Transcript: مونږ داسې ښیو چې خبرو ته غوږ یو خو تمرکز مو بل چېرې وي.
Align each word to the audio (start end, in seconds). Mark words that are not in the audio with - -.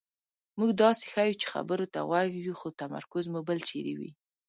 مونږ 0.57 0.71
داسې 0.83 1.03
ښیو 1.13 1.39
چې 1.41 1.45
خبرو 1.53 1.85
ته 1.93 1.99
غوږ 2.09 2.29
یو 2.45 2.53
خو 2.59 2.67
تمرکز 2.81 3.25
مو 3.33 3.39
بل 3.47 3.59
چېرې 3.69 3.93
وي. 3.99 4.11